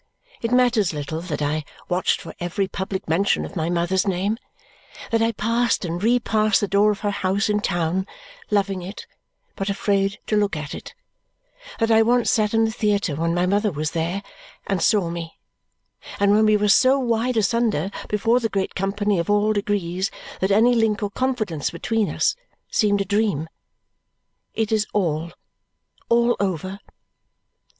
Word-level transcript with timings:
It 0.41 0.51
matters 0.51 0.95
little 0.95 1.21
that 1.21 1.43
I 1.43 1.63
watched 1.87 2.21
for 2.21 2.33
every 2.39 2.67
public 2.67 3.07
mention 3.07 3.45
of 3.45 3.55
my 3.55 3.69
mother's 3.69 4.07
name; 4.07 4.39
that 5.11 5.21
I 5.21 5.31
passed 5.31 5.85
and 5.85 6.01
repassed 6.01 6.59
the 6.59 6.67
door 6.67 6.89
of 6.89 7.01
her 7.01 7.11
house 7.11 7.49
in 7.49 7.59
town, 7.59 8.07
loving 8.49 8.81
it, 8.81 9.05
but 9.55 9.69
afraid 9.69 10.17
to 10.25 10.35
look 10.35 10.55
at 10.57 10.73
it; 10.73 10.95
that 11.77 11.91
I 11.91 12.01
once 12.01 12.31
sat 12.31 12.55
in 12.55 12.65
the 12.65 12.71
theatre 12.71 13.15
when 13.15 13.35
my 13.35 13.45
mother 13.45 13.71
was 13.71 13.91
there 13.91 14.23
and 14.65 14.81
saw 14.81 15.11
me, 15.11 15.37
and 16.19 16.31
when 16.31 16.47
we 16.47 16.57
were 16.57 16.67
so 16.67 16.97
wide 16.97 17.37
asunder 17.37 17.91
before 18.09 18.39
the 18.39 18.49
great 18.49 18.73
company 18.73 19.19
of 19.19 19.29
all 19.29 19.53
degrees 19.53 20.09
that 20.39 20.49
any 20.49 20.73
link 20.73 21.03
or 21.03 21.11
confidence 21.11 21.69
between 21.69 22.09
us 22.09 22.35
seemed 22.71 23.01
a 23.01 23.05
dream. 23.05 23.47
It 24.55 24.71
is 24.71 24.87
all, 24.93 25.31
all 26.09 26.35
over. 26.39 26.79